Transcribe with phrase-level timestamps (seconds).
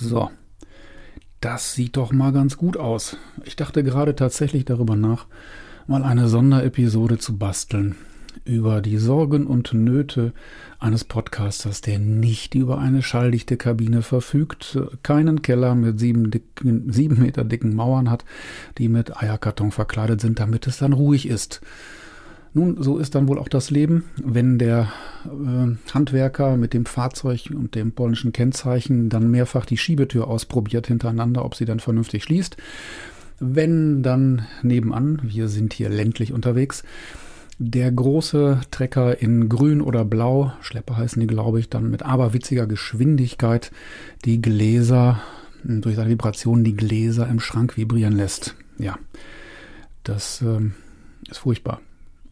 [0.00, 0.30] So,
[1.42, 3.18] das sieht doch mal ganz gut aus.
[3.44, 5.26] Ich dachte gerade tatsächlich darüber nach,
[5.86, 7.96] mal eine Sonderepisode zu basteln
[8.46, 10.32] über die Sorgen und Nöte
[10.78, 17.20] eines Podcasters, der nicht über eine schalldichte Kabine verfügt, keinen Keller mit sieben, dicken, sieben
[17.20, 18.24] Meter dicken Mauern hat,
[18.78, 21.60] die mit Eierkarton verkleidet sind, damit es dann ruhig ist.
[22.52, 24.88] Nun, so ist dann wohl auch das Leben, wenn der
[25.24, 31.44] äh, Handwerker mit dem Fahrzeug und dem polnischen Kennzeichen dann mehrfach die Schiebetür ausprobiert hintereinander,
[31.44, 32.56] ob sie dann vernünftig schließt.
[33.38, 36.82] Wenn dann nebenan, wir sind hier ländlich unterwegs,
[37.58, 42.66] der große Trecker in grün oder blau, Schlepper heißen die, glaube ich, dann mit aberwitziger
[42.66, 43.70] Geschwindigkeit
[44.24, 45.20] die Gläser,
[45.62, 48.56] durch seine Vibrationen die Gläser im Schrank vibrieren lässt.
[48.78, 48.98] Ja,
[50.04, 50.72] das ähm,
[51.30, 51.80] ist furchtbar.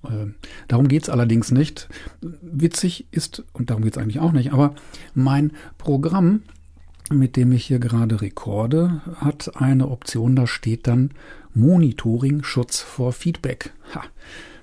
[0.04, 0.34] Ähm,
[0.68, 1.88] darum geht's allerdings nicht.
[2.20, 4.74] Witzig ist, und darum geht's eigentlich auch nicht, aber
[5.14, 6.42] mein Programm,
[7.10, 11.10] mit dem ich hier gerade rekorde, hat eine Option, da steht dann
[11.54, 13.72] Monitoring Schutz vor Feedback.
[13.94, 14.02] Ha,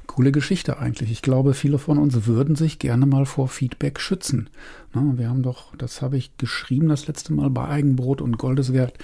[0.05, 1.11] coole Geschichte eigentlich.
[1.11, 4.49] Ich glaube, viele von uns würden sich gerne mal vor Feedback schützen.
[4.93, 8.97] Na, wir haben doch, das habe ich geschrieben das letzte Mal bei Eigenbrot und Goldeswert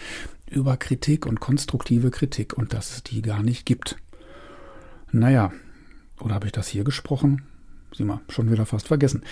[0.50, 3.98] über Kritik und konstruktive Kritik und dass es die gar nicht gibt.
[5.12, 5.52] Naja,
[6.22, 7.44] oder habe ich das hier gesprochen?
[7.94, 9.24] Sieh mal, schon wieder fast vergessen.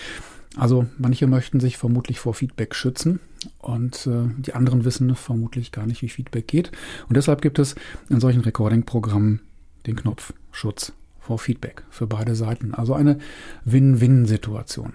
[0.56, 3.20] Also manche möchten sich vermutlich vor Feedback schützen
[3.58, 6.72] und äh, die anderen wissen vermutlich gar nicht, wie Feedback geht.
[7.08, 7.76] Und deshalb gibt es
[8.08, 9.40] in solchen Recording-Programmen
[9.86, 12.74] den Knopf Schutz vor Feedback für beide Seiten.
[12.74, 13.18] Also eine
[13.64, 14.94] Win-Win-Situation.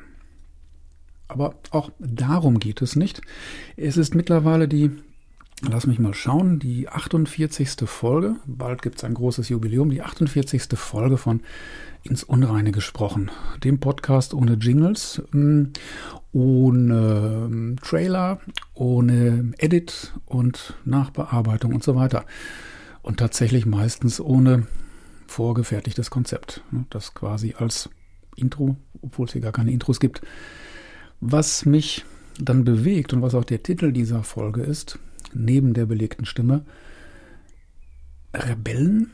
[1.27, 3.21] Aber auch darum geht es nicht.
[3.77, 4.91] Es ist mittlerweile die
[5.61, 7.87] Lass mich mal schauen, die 48.
[7.87, 10.77] Folge, bald gibt es ein großes Jubiläum, die 48.
[10.77, 11.41] Folge von
[12.03, 13.31] Ins Unreine gesprochen,
[13.63, 15.63] dem Podcast ohne Jingles, mm,
[16.33, 18.41] ohne ähm, Trailer,
[18.73, 22.25] ohne Edit und Nachbearbeitung und so weiter.
[23.01, 24.67] Und tatsächlich meistens ohne
[25.25, 27.89] vorgefertigtes Konzept, ne, das quasi als
[28.35, 30.21] Intro, obwohl es hier gar keine Intros gibt.
[31.21, 32.03] Was mich
[32.39, 34.99] dann bewegt und was auch der Titel dieser Folge ist,
[35.35, 36.65] neben der belegten Stimme
[38.33, 39.11] Rebellen,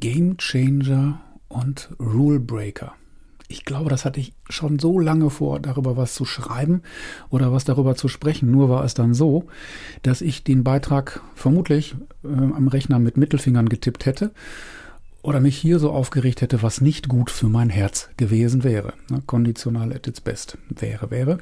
[0.00, 2.94] Game Changer und Rule Breaker.
[3.48, 6.82] Ich glaube, das hatte ich schon so lange vor, darüber was zu schreiben
[7.30, 8.50] oder was darüber zu sprechen.
[8.50, 9.48] Nur war es dann so,
[10.02, 14.30] dass ich den Beitrag vermutlich äh, am Rechner mit Mittelfingern getippt hätte
[15.22, 18.94] oder mich hier so aufgeregt hätte, was nicht gut für mein Herz gewesen wäre.
[19.10, 20.56] Ne, konditional at its best.
[20.68, 21.38] Wäre, wäre.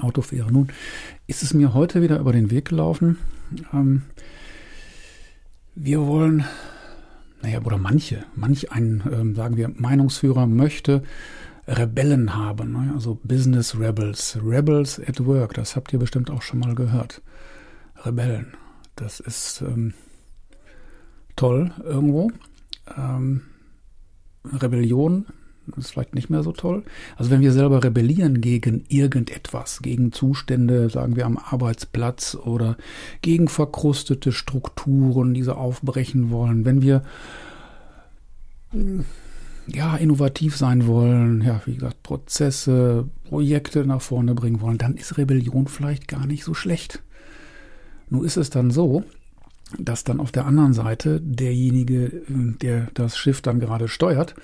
[0.00, 0.52] Autofähre.
[0.52, 0.68] Nun
[1.26, 3.18] ist es mir heute wieder über den Weg gelaufen.
[3.72, 4.02] Ähm,
[5.74, 6.44] wir wollen,
[7.42, 11.02] naja, oder manche, manch ein, ähm, sagen wir, Meinungsführer möchte
[11.66, 12.92] Rebellen haben, ne?
[12.94, 17.22] also Business Rebels, Rebels at Work, das habt ihr bestimmt auch schon mal gehört.
[18.04, 18.54] Rebellen,
[18.96, 19.94] das ist ähm,
[21.36, 22.32] toll irgendwo.
[22.96, 23.42] Ähm,
[24.44, 25.26] Rebellion
[25.66, 26.82] das ist vielleicht nicht mehr so toll.
[27.16, 32.76] Also wenn wir selber rebellieren gegen irgendetwas, gegen Zustände, sagen wir am Arbeitsplatz oder
[33.22, 37.02] gegen verkrustete Strukturen, diese aufbrechen wollen, wenn wir
[39.66, 45.18] ja, innovativ sein wollen, ja, wie gesagt, Prozesse, Projekte nach vorne bringen wollen, dann ist
[45.18, 47.02] Rebellion vielleicht gar nicht so schlecht.
[48.08, 49.04] Nur ist es dann so,
[49.78, 54.34] dass dann auf der anderen Seite derjenige, der das Schiff dann gerade steuert,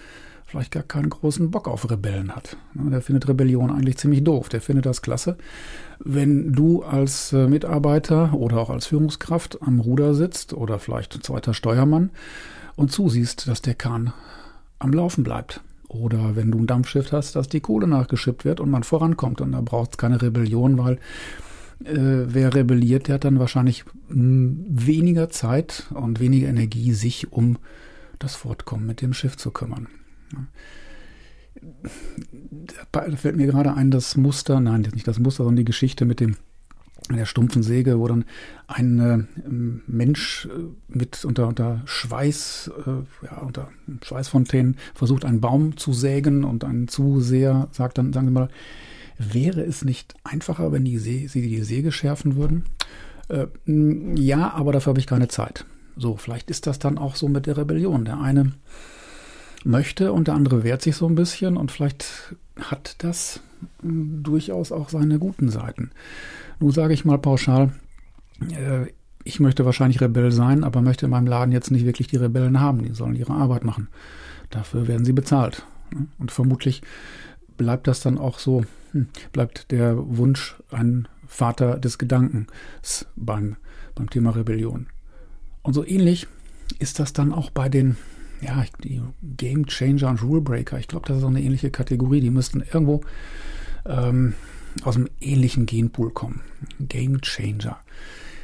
[0.46, 2.56] vielleicht gar keinen großen Bock auf Rebellen hat.
[2.74, 4.48] Der findet Rebellion eigentlich ziemlich doof.
[4.48, 5.36] Der findet das klasse,
[5.98, 11.52] wenn du als äh, Mitarbeiter oder auch als Führungskraft am Ruder sitzt oder vielleicht zweiter
[11.52, 12.10] Steuermann
[12.76, 14.12] und zusiehst, dass der Kahn
[14.78, 15.60] am Laufen bleibt.
[15.88, 19.40] Oder wenn du ein Dampfschiff hast, dass die Kohle nachgeschippt wird und man vorankommt.
[19.40, 20.94] Und da braucht es keine Rebellion, weil
[21.84, 27.58] äh, wer rebelliert, der hat dann wahrscheinlich hm, weniger Zeit und weniger Energie, sich um
[28.18, 29.88] das Fortkommen mit dem Schiff zu kümmern.
[32.92, 36.20] Da fällt mir gerade ein, das Muster, nein, nicht das Muster, sondern die Geschichte mit
[36.20, 36.36] dem
[37.14, 38.24] der stumpfen Säge, wo dann
[38.66, 39.18] ein äh,
[39.86, 43.68] Mensch äh, mit unter, unter Schweiß, äh, ja, unter
[44.02, 48.48] Schweißfontänen versucht, einen Baum zu sägen und ein Zuseher sagt dann, sagen Sie mal,
[49.18, 52.64] wäre es nicht einfacher, wenn die See, Sie die Säge schärfen würden?
[53.28, 53.46] Äh,
[54.20, 55.64] ja, aber dafür habe ich keine Zeit.
[55.96, 58.04] So, vielleicht ist das dann auch so mit der Rebellion.
[58.04, 58.52] Der eine
[59.66, 63.40] möchte und der andere wehrt sich so ein bisschen und vielleicht hat das
[63.82, 65.90] hm, durchaus auch seine guten Seiten.
[66.60, 67.72] Nun sage ich mal pauschal,
[68.50, 68.86] äh,
[69.24, 72.60] ich möchte wahrscheinlich Rebell sein, aber möchte in meinem Laden jetzt nicht wirklich die Rebellen
[72.60, 72.82] haben.
[72.84, 73.88] Die sollen ihre Arbeit machen.
[74.50, 75.66] Dafür werden sie bezahlt.
[76.18, 76.82] Und vermutlich
[77.56, 83.56] bleibt das dann auch so, hm, bleibt der Wunsch, ein Vater des Gedankens beim,
[83.96, 84.86] beim Thema Rebellion.
[85.62, 86.28] Und so ähnlich
[86.78, 87.96] ist das dann auch bei den
[88.40, 89.02] ja, die
[89.36, 90.78] Game Changer und Rule Breaker.
[90.78, 92.20] Ich glaube, das ist auch eine ähnliche Kategorie.
[92.20, 93.02] Die müssten irgendwo
[93.86, 94.34] ähm,
[94.82, 96.42] aus einem ähnlichen Genpool kommen.
[96.80, 97.78] Game Changer.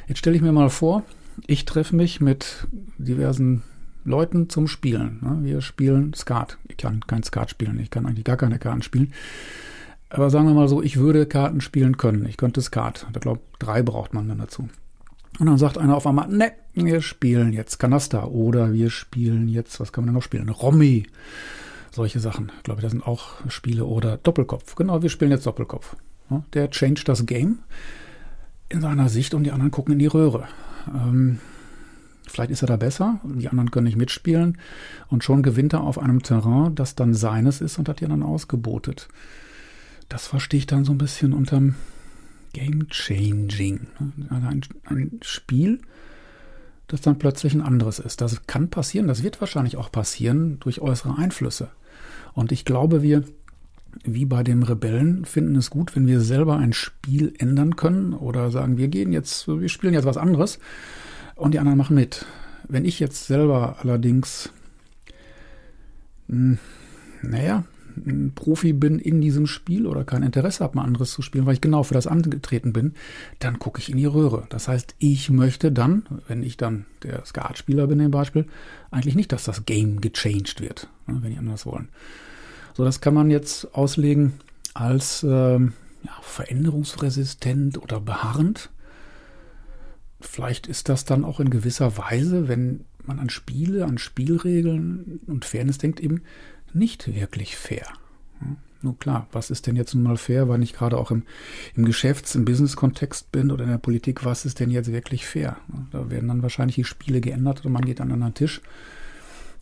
[0.07, 1.03] Jetzt stelle ich mir mal vor,
[1.47, 2.67] ich treffe mich mit
[2.97, 3.63] diversen
[4.05, 5.19] Leuten zum Spielen.
[5.21, 5.39] Ne?
[5.43, 6.57] Wir spielen Skat.
[6.67, 9.13] Ich kann kein Skat spielen, ich kann eigentlich gar keine Karten spielen.
[10.09, 12.25] Aber sagen wir mal so, ich würde Karten spielen können.
[12.25, 13.07] Ich könnte Skat.
[13.13, 14.69] Ich glaube, drei braucht man dann dazu.
[15.39, 19.79] Und dann sagt einer auf einmal, ne, wir spielen jetzt Kanaster oder wir spielen jetzt,
[19.79, 20.49] was kann man denn noch spielen?
[20.49, 21.07] Rommi.
[21.91, 24.75] Solche Sachen, glaube ich, das sind auch Spiele oder Doppelkopf.
[24.75, 25.95] Genau, wir spielen jetzt Doppelkopf.
[26.53, 27.59] Der changed das Game
[28.69, 30.47] in seiner Sicht und die anderen gucken in die Röhre.
[30.87, 31.39] Ähm,
[32.27, 34.57] vielleicht ist er da besser, die anderen können nicht mitspielen
[35.09, 38.23] und schon gewinnt er auf einem Terrain, das dann seines ist und hat die anderen
[38.23, 39.07] ausgebotet.
[40.09, 41.75] Das verstehe ich dann so ein bisschen unterm
[42.53, 43.87] Game Changing.
[44.29, 45.79] Also ein, ein Spiel,
[46.87, 48.21] das dann plötzlich ein anderes ist.
[48.21, 51.69] Das kann passieren, das wird wahrscheinlich auch passieren durch äußere Einflüsse.
[52.33, 53.23] Und ich glaube, wir,
[54.03, 58.51] wie bei dem Rebellen, finden es gut, wenn wir selber ein Spiel ändern können oder
[58.51, 60.59] sagen, wir gehen jetzt, wir spielen jetzt was anderes
[61.35, 62.25] und die anderen machen mit.
[62.67, 64.51] Wenn ich jetzt selber allerdings,
[66.29, 66.57] hm,
[67.21, 67.65] naja,
[68.35, 71.61] Profi bin in diesem Spiel oder kein Interesse habe, mal anderes zu spielen, weil ich
[71.61, 72.93] genau für das angetreten bin,
[73.39, 74.45] dann gucke ich in die Röhre.
[74.49, 78.45] Das heißt, ich möchte dann, wenn ich dann der Skatspieler bin im Beispiel,
[78.91, 81.89] eigentlich nicht, dass das Game gechanged wird, ne, wenn die anders wollen.
[82.75, 84.33] So, das kann man jetzt auslegen
[84.73, 85.73] als ähm,
[86.03, 88.69] ja, veränderungsresistent oder beharrend.
[90.19, 95.45] Vielleicht ist das dann auch in gewisser Weise, wenn man an Spiele, an Spielregeln und
[95.45, 96.21] Fairness denkt, eben
[96.75, 97.87] nicht wirklich fair.
[98.83, 101.23] Nun klar, was ist denn jetzt nun mal fair, weil ich gerade auch im,
[101.73, 105.55] im Geschäfts-, im Business-Kontext bin oder in der Politik, was ist denn jetzt wirklich fair?
[105.91, 108.61] Da werden dann wahrscheinlich die Spiele geändert und man geht an einen Tisch.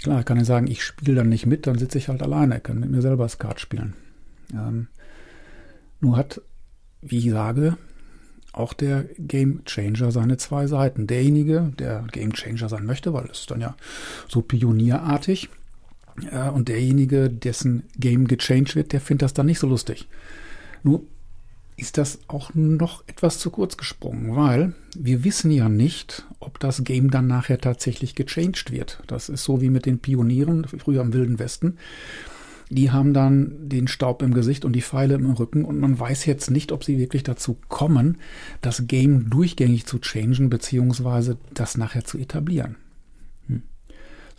[0.02, 2.80] Klar, kann ich sagen, ich spiele dann nicht mit, dann sitze ich halt alleine, kann
[2.80, 3.94] mit mir selber Skat spielen.
[4.52, 4.88] Ähm,
[6.00, 6.42] nur hat,
[7.02, 7.78] wie ich sage,
[8.54, 11.06] auch der Game Changer seine zwei Seiten.
[11.06, 13.76] Derjenige, der Game Changer sein möchte, weil es ist dann ja
[14.28, 15.50] so pionierartig,
[16.32, 20.08] ja, und derjenige, dessen Game gechanged wird, der findet das dann nicht so lustig.
[20.84, 21.04] Nur
[21.78, 26.84] ist das auch noch etwas zu kurz gesprungen, weil wir wissen ja nicht, ob das
[26.84, 29.02] Game dann nachher tatsächlich gechanged wird.
[29.08, 31.78] Das ist so wie mit den Pionieren früher im Wilden Westen.
[32.70, 36.26] Die haben dann den Staub im Gesicht und die Pfeile im Rücken und man weiß
[36.26, 38.18] jetzt nicht, ob sie wirklich dazu kommen,
[38.62, 42.76] das Game durchgängig zu changen, beziehungsweise das nachher zu etablieren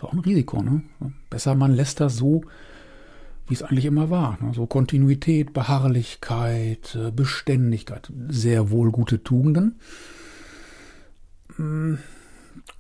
[0.02, 0.62] ist auch ein Risiko.
[0.62, 0.82] Ne?
[1.31, 2.43] Besser man lässt das so,
[3.46, 4.38] wie es eigentlich immer war.
[4.40, 4.52] Ne?
[4.54, 9.76] So Kontinuität, Beharrlichkeit, äh, Beständigkeit, sehr wohl gute Tugenden.
[11.56, 11.99] Hm,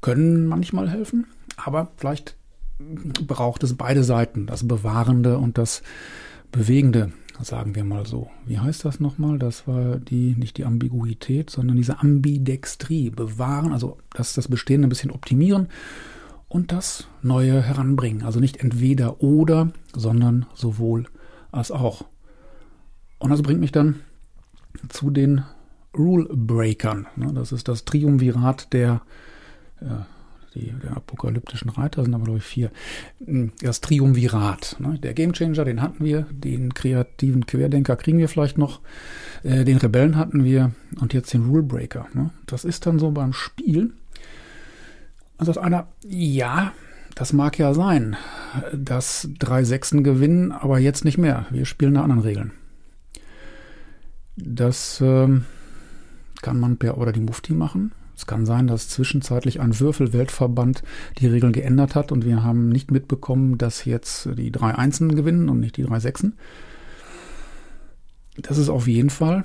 [0.00, 1.26] können manchmal helfen,
[1.56, 2.36] aber vielleicht
[2.78, 5.82] braucht es beide Seiten, das Bewahrende und das
[6.50, 8.30] Bewegende, sagen wir mal so.
[8.44, 9.38] Wie heißt das nochmal?
[9.38, 13.10] Das war die, nicht die Ambiguität, sondern diese Ambidextrie.
[13.10, 15.68] Bewahren, also das, das Bestehende ein bisschen optimieren
[16.52, 18.24] und das Neue heranbringen.
[18.24, 21.06] Also nicht entweder oder, sondern sowohl
[21.50, 22.04] als auch.
[23.18, 24.00] Und das bringt mich dann
[24.90, 25.44] zu den
[25.96, 27.06] Rule Breakern.
[27.16, 29.00] Ne, das ist das Triumvirat der,
[29.80, 30.04] äh,
[30.54, 32.70] die, der apokalyptischen Reiter, sind aber glaube ich vier.
[33.24, 34.76] Hm, das Triumvirat.
[34.78, 38.80] Ne, der Gamechanger, den hatten wir, den kreativen Querdenker kriegen wir vielleicht noch,
[39.42, 42.08] äh, den Rebellen hatten wir und jetzt den Rule Breaker.
[42.12, 42.28] Ne.
[42.44, 43.94] Das ist dann so beim Spiel
[45.42, 46.72] dann sagt einer, ja,
[47.14, 48.16] das mag ja sein,
[48.72, 51.46] dass drei Sechsen gewinnen, aber jetzt nicht mehr.
[51.50, 52.52] Wir spielen nach anderen Regeln.
[54.36, 55.44] Das ähm,
[56.42, 57.92] kann man per oder die Mufti machen.
[58.16, 60.82] Es kann sein, dass zwischenzeitlich ein Würfelweltverband
[61.18, 65.48] die Regeln geändert hat und wir haben nicht mitbekommen, dass jetzt die drei Einsen gewinnen
[65.48, 66.34] und nicht die drei Sechsen.
[68.36, 69.44] Das ist auf jeden Fall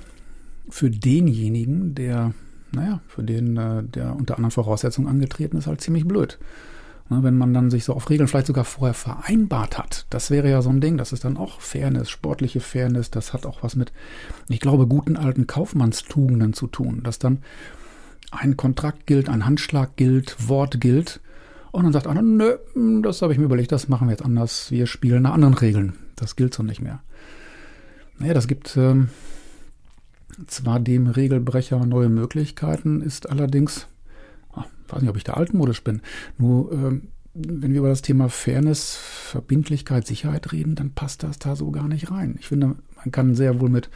[0.70, 2.34] für denjenigen, der
[2.72, 6.38] naja, für den, äh, der unter anderen Voraussetzungen angetreten ist, halt ziemlich blöd.
[7.10, 10.50] Ne, wenn man dann sich so auf Regeln vielleicht sogar vorher vereinbart hat, das wäre
[10.50, 13.78] ja so ein Ding, das ist dann auch Fairness, sportliche Fairness, das hat auch was
[13.78, 13.94] mit,
[14.50, 17.40] ich glaube, guten alten Kaufmannstugenden zu tun, dass dann
[18.32, 21.22] ein Kontrakt gilt, ein Handschlag gilt, Wort gilt
[21.72, 22.58] und dann sagt einer, nö,
[23.02, 25.94] das habe ich mir überlegt, das machen wir jetzt anders, wir spielen nach anderen Regeln,
[26.18, 27.00] das gilt so nicht mehr.
[28.20, 29.10] Naja, das gibt ähm,
[30.46, 33.88] zwar dem Regelbrecher neue Möglichkeiten, ist allerdings,
[34.54, 36.02] ach, weiß nicht, ob ich da altmodisch bin,
[36.38, 41.56] nur ähm, wenn wir über das Thema Fairness, Verbindlichkeit, Sicherheit reden, dann passt das da
[41.56, 42.36] so gar nicht rein.
[42.40, 43.90] Ich finde, man kann sehr wohl mit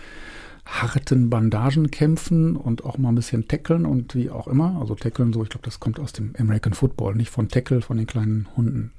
[0.63, 4.79] harten Bandagen kämpfen und auch mal ein bisschen tackeln und wie auch immer.
[4.79, 7.98] Also tackeln so, ich glaube, das kommt aus dem American Football, nicht von Tackle, von
[7.98, 8.91] den kleinen Hunden.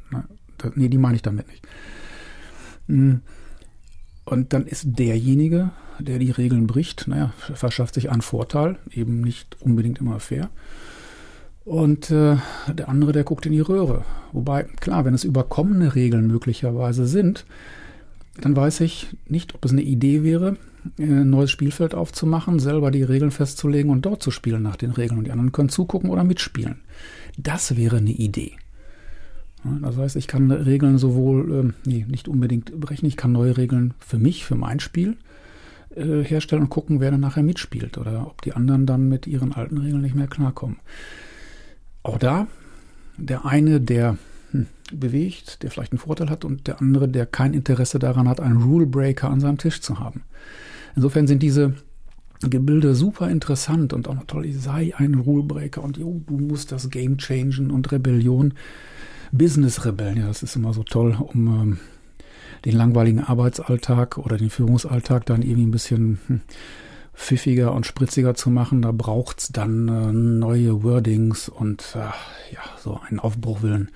[0.74, 1.66] Nee, die meine ich damit nicht.
[2.88, 3.20] Hm.
[4.24, 9.56] Und dann ist derjenige, der die Regeln bricht, naja, verschafft sich einen Vorteil, eben nicht
[9.60, 10.50] unbedingt immer fair.
[11.64, 12.36] Und äh,
[12.72, 14.04] der andere, der guckt in die Röhre.
[14.32, 17.44] Wobei, klar, wenn es überkommene Regeln möglicherweise sind,
[18.40, 20.56] dann weiß ich nicht, ob es eine Idee wäre,
[20.98, 24.90] äh, ein neues Spielfeld aufzumachen, selber die Regeln festzulegen und dort zu spielen nach den
[24.90, 26.80] Regeln und die anderen können zugucken oder mitspielen.
[27.36, 28.52] Das wäre eine Idee.
[29.64, 33.94] Das heißt, ich kann Regeln sowohl, äh, nee, nicht unbedingt brechen, ich kann neue Regeln
[33.98, 35.16] für mich, für mein Spiel
[35.94, 39.52] äh, herstellen und gucken, wer dann nachher mitspielt oder ob die anderen dann mit ihren
[39.52, 40.78] alten Regeln nicht mehr klarkommen.
[42.02, 42.48] Auch da,
[43.16, 44.16] der eine, der
[44.50, 48.40] hm, bewegt, der vielleicht einen Vorteil hat und der andere, der kein Interesse daran hat,
[48.40, 50.22] einen Rule Breaker an seinem Tisch zu haben.
[50.96, 51.74] Insofern sind diese
[52.40, 56.90] Gebilde super interessant und auch toll, sei ein Rule Breaker und jo, du musst das
[56.90, 58.54] Game changen und Rebellion.
[59.32, 61.80] Business-Rebellen, ja, das ist immer so toll, um ähm,
[62.64, 66.40] den langweiligen Arbeitsalltag oder den Führungsalltag dann irgendwie ein bisschen hm,
[67.14, 68.82] pfiffiger und spritziger zu machen.
[68.82, 73.90] Da braucht's dann äh, neue Wordings und äh, ja, so einen Aufbruchwillen,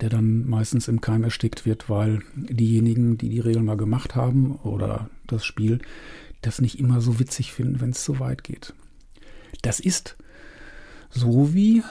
[0.00, 4.56] der dann meistens im Keim erstickt wird, weil diejenigen, die die Regeln mal gemacht haben
[4.56, 5.80] oder das Spiel,
[6.42, 8.74] das nicht immer so witzig finden, wenn es so weit geht.
[9.62, 10.16] Das ist
[11.10, 11.82] so wie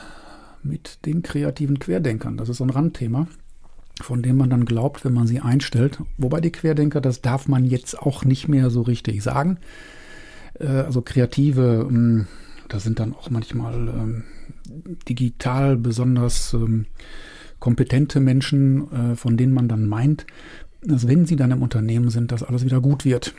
[0.68, 2.38] mit den kreativen Querdenkern.
[2.38, 3.28] Das ist so ein Randthema
[4.02, 6.00] von dem man dann glaubt, wenn man sie einstellt.
[6.18, 9.58] Wobei die Querdenker, das darf man jetzt auch nicht mehr so richtig sagen.
[10.60, 12.28] Äh, also kreative, ähm,
[12.70, 14.24] da sind dann auch manchmal ähm,
[15.08, 16.86] digital besonders ähm,
[17.60, 20.28] kompetente Menschen, äh, von denen man dann meint,
[20.84, 23.34] dass wenn sie dann im Unternehmen sind, dass alles wieder gut wird.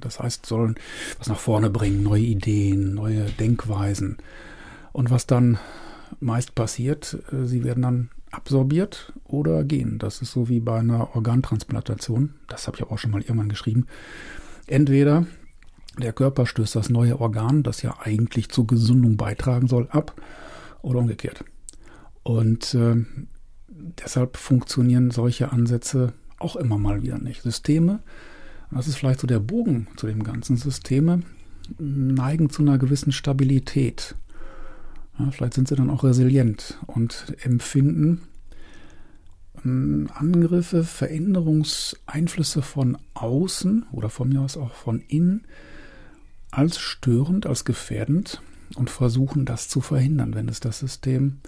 [0.00, 0.76] das heißt, sollen
[1.18, 4.16] was nach vorne bringen, neue Ideen, neue Denkweisen.
[4.92, 5.58] Und was dann
[6.20, 9.98] meist passiert, äh, sie werden dann absorbiert oder gehen.
[9.98, 12.34] Das ist so wie bei einer Organtransplantation.
[12.48, 13.86] Das habe ich auch schon mal irgendwann geschrieben.
[14.66, 15.26] Entweder
[15.98, 20.20] der Körper stößt das neue Organ, das ja eigentlich zur Gesundung beitragen soll, ab
[20.82, 21.44] oder umgekehrt.
[22.24, 22.96] Und äh,
[23.68, 27.42] deshalb funktionieren solche Ansätze auch immer mal wieder nicht.
[27.42, 28.00] Systeme,
[28.70, 31.20] das ist vielleicht so der Bogen zu dem ganzen Systeme,
[31.78, 34.16] neigen zu einer gewissen Stabilität.
[35.18, 38.22] Ja, vielleicht sind sie dann auch resilient und empfinden
[39.64, 45.46] ähm, Angriffe, Veränderungseinflüsse von außen oder von mir aus auch von innen
[46.50, 48.42] als störend, als gefährdend
[48.76, 51.40] und versuchen das zu verhindern, wenn es das System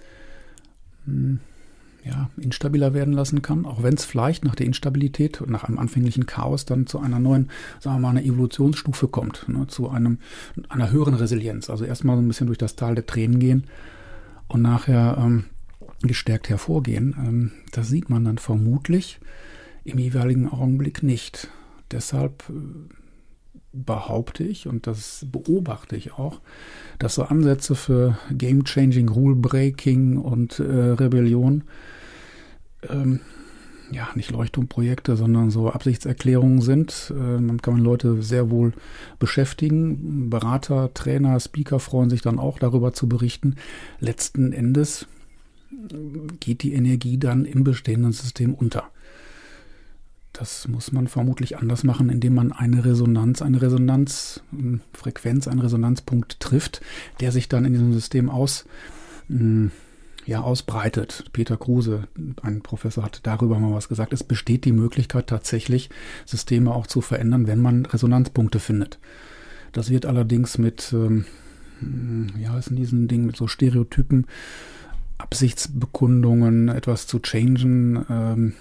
[1.05, 1.39] hm,
[2.07, 5.77] ja, instabiler werden lassen kann, auch wenn es vielleicht nach der Instabilität und nach einem
[5.77, 7.49] anfänglichen Chaos dann zu einer neuen,
[7.79, 10.19] sagen wir mal, einer Evolutionsstufe kommt, ne, zu einem,
[10.69, 11.69] einer höheren Resilienz.
[11.69, 13.65] Also erstmal so ein bisschen durch das Tal der Tränen gehen
[14.47, 15.45] und nachher ähm,
[16.01, 17.15] gestärkt hervorgehen.
[17.17, 19.19] Ähm, das sieht man dann vermutlich
[19.83, 21.49] im jeweiligen Augenblick nicht.
[21.91, 22.53] Deshalb äh,
[23.73, 26.41] behaupte ich und das beobachte ich auch,
[26.99, 31.63] dass so Ansätze für Game-Changing, Rule-Breaking und äh, Rebellion
[32.89, 33.19] ähm,
[33.91, 37.13] ja nicht Leuchtturmprojekte, sondern so Absichtserklärungen sind.
[37.15, 38.73] Äh, man kann Leute sehr wohl
[39.19, 40.29] beschäftigen.
[40.29, 43.55] Berater, Trainer, Speaker freuen sich dann auch darüber zu berichten.
[43.99, 45.07] Letzten Endes
[46.39, 48.89] geht die Energie dann im bestehenden System unter.
[50.33, 56.81] Das muss man vermutlich anders machen, indem man eine Resonanz, eine Resonanzfrequenz, einen Resonanzpunkt trifft,
[57.19, 58.65] der sich dann in diesem System aus,
[60.27, 61.23] ja, ausbreitet.
[61.31, 62.03] Peter Kruse,
[62.41, 64.11] ein Professor, hat darüber mal was gesagt.
[64.11, 65.89] Es besteht die Möglichkeit tatsächlich,
[66.25, 68.99] Systeme auch zu verändern, wenn man Resonanzpunkte findet.
[69.71, 71.25] Das wird allerdings mit, ähm,
[72.37, 74.27] ja, ist in diesen Dingen mit so Stereotypen,
[75.17, 78.53] Absichtsbekundungen, etwas zu changen, ähm,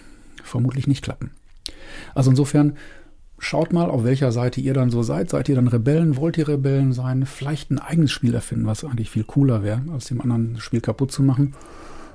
[0.44, 1.32] vermutlich nicht klappen.
[2.14, 2.76] Also insofern
[3.38, 5.30] schaut mal, auf welcher Seite ihr dann so seid.
[5.30, 6.16] Seid ihr dann Rebellen?
[6.16, 7.26] Wollt ihr Rebellen sein?
[7.26, 11.12] Vielleicht ein eigenes Spiel erfinden, was eigentlich viel cooler wäre, als dem anderen Spiel kaputt
[11.12, 11.54] zu machen.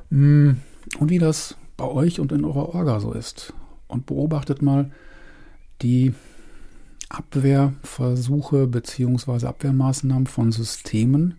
[0.09, 0.51] Mm,
[0.99, 3.53] und wie das bei euch und in eurer Orga so ist.
[3.87, 4.91] Und beobachtet mal
[5.81, 6.13] die
[7.09, 9.47] Abwehrversuche bzw.
[9.47, 11.35] Abwehrmaßnahmen von Systemen,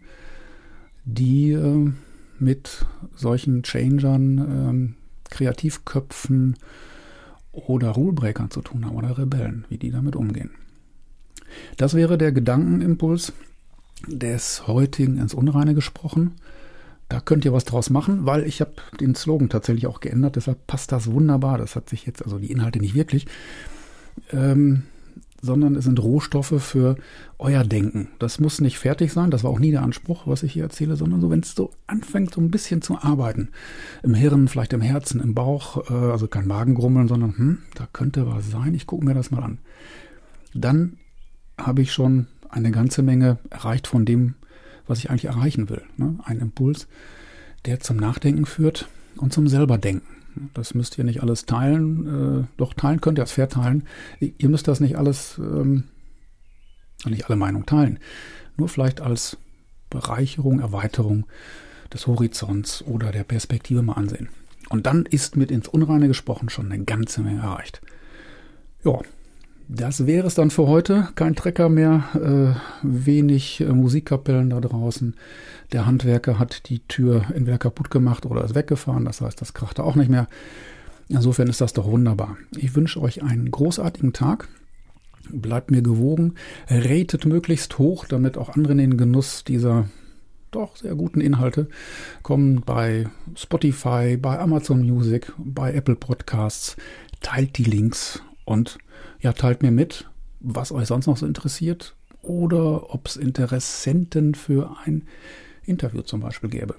[1.05, 1.91] die äh,
[2.39, 2.87] mit
[3.17, 6.57] solchen Changern, äh, Kreativköpfen,
[7.53, 10.51] oder Rulebreakern zu tun haben oder Rebellen, wie die damit umgehen.
[11.77, 13.33] Das wäre der Gedankenimpuls
[14.07, 16.33] des heutigen ins Unreine gesprochen.
[17.09, 20.67] Da könnt ihr was draus machen, weil ich habe den Slogan tatsächlich auch geändert, deshalb
[20.67, 21.59] passt das wunderbar.
[21.59, 23.27] Das hat sich jetzt, also die Inhalte nicht wirklich.
[24.33, 24.85] Ähm,
[25.43, 26.97] sondern es sind Rohstoffe für
[27.39, 28.09] euer Denken.
[28.21, 30.95] Das muss nicht fertig sein, das war auch nie der Anspruch, was ich hier erzähle,
[30.95, 33.49] sondern so, wenn es so anfängt, so ein bisschen zu arbeiten.
[34.05, 38.27] Im Hirn, vielleicht im Herzen, im Bauch, äh, also kein Magengrummeln, sondern, hm, da könnte
[38.27, 39.59] was sein, ich gucke mir das mal an.
[40.55, 40.97] Dann
[41.59, 44.35] habe ich schon eine ganze Menge erreicht von dem,
[44.87, 45.83] was ich eigentlich erreichen will.
[45.97, 46.19] Ne?
[46.23, 46.87] Ein Impuls,
[47.67, 50.22] der zum Nachdenken führt und zum selberdenken.
[50.55, 52.43] Das müsst ihr nicht alles teilen.
[52.43, 53.85] Äh, doch teilen könnt ihr es verteilen.
[54.21, 55.85] Ihr müsst das nicht alles, ähm,
[57.05, 57.99] nicht alle Meinungen teilen.
[58.57, 59.37] Nur vielleicht als
[59.91, 61.27] Bereicherung, Erweiterung
[61.93, 64.29] des Horizonts oder der Perspektive mal ansehen.
[64.69, 67.83] Und dann ist mit ins Unreine gesprochen schon eine ganze Menge erreicht.
[68.85, 69.01] Ja,
[69.75, 71.09] das wäre es dann für heute.
[71.15, 75.15] Kein Trecker mehr, äh, wenig äh, Musikkapellen da draußen.
[75.73, 79.07] Der Handwerker hat die Tür entweder kaputt gemacht oder ist weggefahren.
[79.07, 80.29] Das heißt, das krachte auch nicht mehr.
[81.09, 82.37] Insofern ist das doch wunderbar.
[82.57, 84.49] Ich wünsche euch einen großartigen Tag.
[85.31, 86.35] Bleibt mir gewogen.
[86.69, 89.89] Ratet möglichst hoch, damit auch andere in den Genuss dieser
[90.51, 91.69] doch sehr guten Inhalte
[92.23, 96.77] kommen bei Spotify, bei Amazon Music, bei Apple Podcasts.
[97.23, 98.79] Teilt die Links und
[99.23, 100.11] ja, teilt mir mit,
[100.41, 105.05] was euch sonst noch so interessiert oder ob es Interessenten für ein
[105.65, 106.75] Interview zum Beispiel gäbe.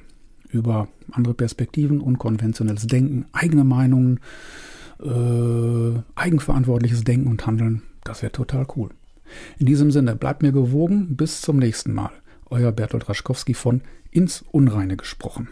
[0.49, 4.19] Über andere Perspektiven, unkonventionelles Denken, eigene Meinungen,
[5.01, 7.81] äh, eigenverantwortliches Denken und Handeln.
[8.03, 8.91] Das wäre total cool.
[9.57, 11.15] In diesem Sinne, bleibt mir gewogen.
[11.15, 12.11] Bis zum nächsten Mal.
[12.49, 13.81] Euer Bertolt Raschkowski von
[14.11, 15.47] Ins Unreine gesprochen.